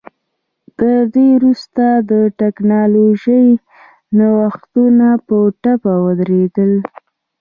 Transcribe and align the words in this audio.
تر 0.77 0.97
دې 1.13 1.27
وروسته 1.37 1.83
ټکنالوژیکي 2.41 3.51
نوښتونه 4.17 5.07
په 5.27 5.37
ټپه 5.61 5.93
ودرېدل 6.05 6.71